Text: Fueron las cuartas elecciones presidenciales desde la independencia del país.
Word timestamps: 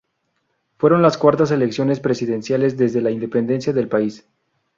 Fueron 0.79 1.03
las 1.03 1.15
cuartas 1.19 1.51
elecciones 1.51 1.99
presidenciales 1.99 2.75
desde 2.75 3.01
la 3.01 3.11
independencia 3.11 3.71
del 3.71 3.87
país. 3.87 4.25